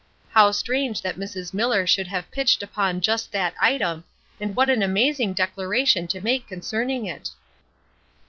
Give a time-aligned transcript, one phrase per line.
[0.31, 1.53] How strange that Mrs.
[1.53, 4.03] Miller should have pitched upon just that item,
[4.39, 7.29] and what an amazing declaration to make concerning it!